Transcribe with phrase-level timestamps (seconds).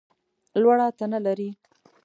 [0.61, 1.49] لوړه تنه لرې!